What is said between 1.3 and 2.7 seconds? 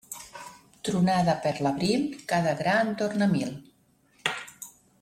per l'abril, cada